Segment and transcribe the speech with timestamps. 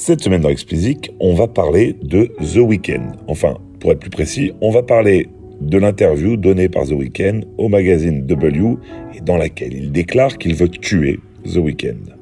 [0.00, 3.16] Cette semaine dans Explicit, on va parler de The Weeknd.
[3.26, 5.26] Enfin, pour être plus précis, on va parler
[5.60, 8.76] de l'interview donnée par The Weeknd au magazine W
[9.16, 11.18] et dans laquelle il déclare qu'il veut tuer
[11.52, 12.14] The Weeknd.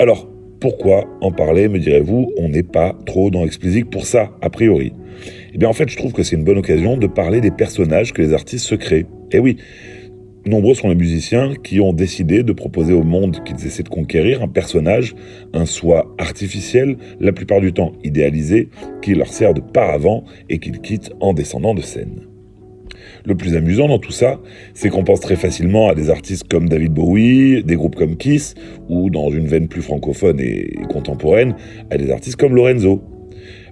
[0.00, 0.28] Alors,
[0.58, 2.32] pourquoi en parler, me direz-vous?
[2.36, 4.92] On n'est pas trop dans Explicit pour ça, a priori.
[5.54, 8.12] Eh bien, en fait, je trouve que c'est une bonne occasion de parler des personnages
[8.12, 9.06] que les artistes se créent.
[9.30, 9.58] Eh oui,
[10.44, 14.42] Nombreux sont les musiciens qui ont décidé de proposer au monde qu'ils essaient de conquérir
[14.42, 15.14] un personnage,
[15.52, 18.68] un soi artificiel, la plupart du temps idéalisé,
[19.02, 22.22] qui leur sert de paravent et qu'ils quittent en descendant de scène.
[23.24, 24.40] Le plus amusant dans tout ça,
[24.74, 28.54] c'est qu'on pense très facilement à des artistes comme David Bowie, des groupes comme Kiss,
[28.88, 31.54] ou dans une veine plus francophone et contemporaine,
[31.90, 33.00] à des artistes comme Lorenzo.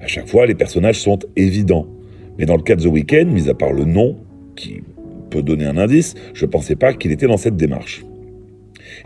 [0.01, 1.89] À chaque fois, les personnages sont évidents.
[2.39, 4.19] Mais dans le cas de The Weeknd, mis à part le nom,
[4.55, 4.83] qui
[5.31, 8.05] peut donner un indice, je ne pensais pas qu'il était dans cette démarche.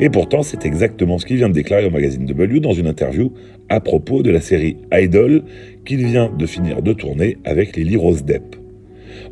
[0.00, 3.32] Et pourtant, c'est exactement ce qu'il vient de déclarer au magazine W dans une interview
[3.68, 5.42] à propos de la série Idol
[5.84, 8.56] qu'il vient de finir de tourner avec Lily Rose Depp.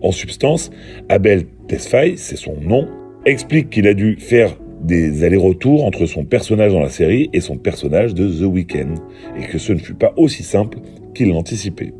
[0.02, 0.70] En substance,
[1.08, 2.86] Abel Tesfaye, c'est son nom,
[3.24, 7.56] explique qu'il a dû faire des allers-retours entre son personnage dans la série et son
[7.56, 8.94] personnage de The Weeknd,
[9.38, 10.78] et que ce ne fut pas aussi simple
[11.14, 11.92] qu'il l'anticipait.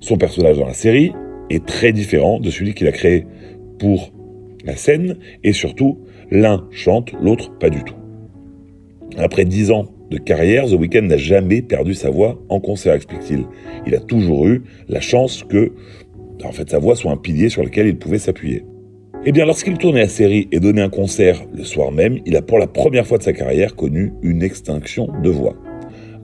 [0.00, 1.12] Son personnage dans la série,
[1.50, 3.26] est très différent de celui qu'il a créé
[3.78, 4.12] pour
[4.64, 5.98] la scène, et surtout,
[6.30, 7.94] l'un chante, l'autre pas du tout.
[9.18, 13.44] Après dix ans de carrière, The Weeknd n'a jamais perdu sa voix en concert, explique-t-il.
[13.86, 15.72] Il a toujours eu la chance que,
[16.42, 18.64] en fait, sa voix soit un pilier sur lequel il pouvait s'appuyer.
[19.26, 22.42] Eh bien, lorsqu'il tournait la série et donnait un concert le soir même, il a
[22.42, 25.56] pour la première fois de sa carrière connu une extinction de voix.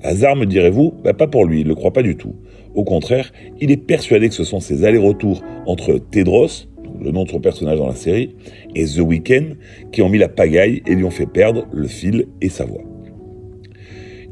[0.03, 2.35] Hasard, me direz-vous bah, Pas pour lui, il ne le croit pas du tout.
[2.75, 6.69] Au contraire, il est persuadé que ce sont ces allers-retours entre Tedros,
[7.01, 8.37] le nom de son personnage dans la série,
[8.75, 9.57] et The Weeknd
[9.93, 12.83] qui ont mis la pagaille et lui ont fait perdre le fil et sa voix.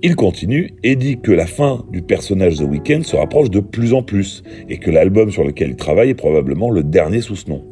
[0.01, 3.95] Il continue et dit que la fin du personnage The Weeknd se rapproche de plus
[3.95, 7.51] en plus et que l'album sur lequel il travaille est probablement le dernier sous ce
[7.51, 7.65] nom.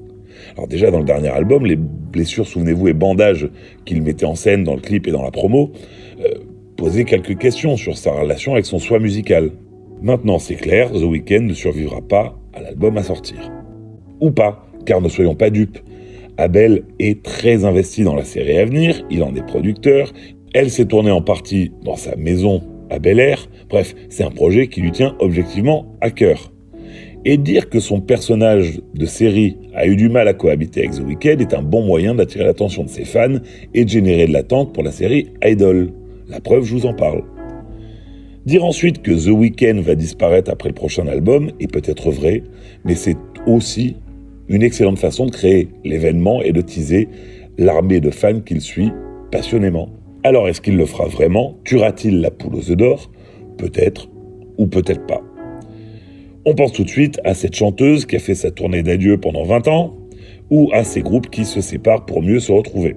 [0.57, 3.49] Alors déjà dans le dernier album, les blessures, souvenez-vous, et bandages
[3.84, 5.71] qu'il mettait en scène dans le clip et dans la promo,
[6.21, 6.31] euh,
[6.77, 9.51] poser quelques questions sur sa relation avec son soi musical.
[10.03, 13.51] Maintenant, c'est clair, The Weeknd ne survivra pas à l'album à sortir.
[14.21, 15.79] Ou pas, car ne soyons pas dupes.
[16.39, 20.13] Abel est très investi dans la série à venir, il en est producteur,
[20.53, 24.69] elle s'est tournée en partie dans sa maison à Bel Air, bref, c'est un projet
[24.69, 26.53] qui lui tient objectivement à cœur.
[27.25, 31.01] Et dire que son personnage de série a eu du mal à cohabiter avec The
[31.01, 33.39] Weeknd est un bon moyen d'attirer l'attention de ses fans
[33.75, 35.91] et de générer de l'attente pour la série Idol.
[36.29, 37.23] La preuve, je vous en parle.
[38.47, 42.43] Dire ensuite que The Weeknd va disparaître après le prochain album est peut-être vrai,
[42.85, 43.17] mais c'est
[43.47, 43.97] aussi
[44.49, 47.09] une excellente façon de créer l'événement et de teaser
[47.59, 48.93] l'armée de fans qu'il suit
[49.31, 49.89] passionnément.
[50.25, 51.57] Alors est-ce qu'il le fera vraiment?
[51.65, 53.11] Tuera-t-il la poule aux œufs d'or?
[53.57, 54.09] Peut-être,
[54.59, 55.23] ou peut-être pas.
[56.45, 59.45] On pense tout de suite à cette chanteuse qui a fait sa tournée d'adieu pendant
[59.45, 59.97] 20 ans,
[60.51, 62.97] ou à ces groupes qui se séparent pour mieux se retrouver.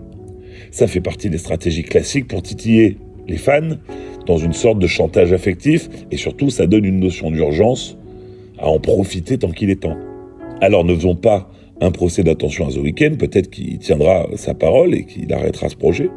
[0.71, 2.97] Ça fait partie des stratégies classiques pour titiller
[3.29, 3.77] les fans
[4.25, 7.97] dans une sorte de chantage affectif et surtout ça donne une notion d'urgence
[8.57, 9.97] à en profiter tant qu'il est temps.
[10.61, 11.49] Alors ne faisons pas
[11.81, 15.77] un procès d'attention à The Weeknd, peut-être qu'il tiendra sa parole et qu'il arrêtera ce
[15.77, 16.09] projet.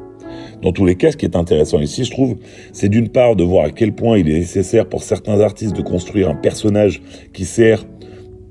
[0.62, 2.36] Dans tous les cas, ce qui est intéressant ici, je trouve,
[2.72, 5.82] c'est d'une part de voir à quel point il est nécessaire pour certains artistes de
[5.82, 7.02] construire un personnage
[7.32, 7.84] qui sert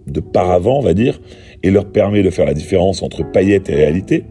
[0.08, 1.22] de paravent, on va dire,
[1.64, 4.24] et leur permet de faire la différence entre paillettes et réalité.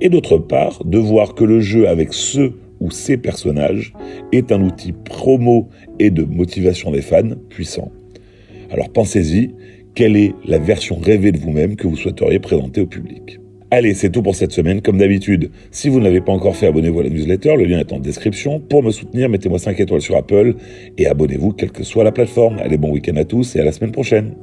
[0.00, 3.92] Et d'autre part, de voir que le jeu avec ceux ou ces personnages
[4.32, 5.68] est un outil promo
[5.98, 7.92] et de motivation des fans puissant.
[8.70, 9.54] Alors pensez-y,
[9.94, 13.38] quelle est la version rêvée de vous-même que vous souhaiteriez présenter au public?
[13.72, 14.82] Allez, c'est tout pour cette semaine.
[14.82, 17.56] Comme d'habitude, si vous ne l'avez pas encore fait, abonnez-vous à la newsletter.
[17.56, 18.58] Le lien est en description.
[18.58, 20.54] Pour me soutenir, mettez-moi 5 étoiles sur Apple
[20.98, 22.58] et abonnez-vous quelle que soit la plateforme.
[22.58, 24.34] Allez, bon week-end à tous et à la semaine prochaine.